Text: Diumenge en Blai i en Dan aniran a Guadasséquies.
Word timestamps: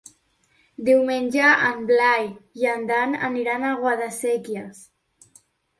Diumenge 0.87 1.51
en 1.67 1.85
Blai 1.91 2.27
i 2.65 2.67
en 2.75 2.89
Dan 2.93 3.17
aniran 3.31 3.69
a 3.69 3.77
Guadasséquies. 3.87 4.83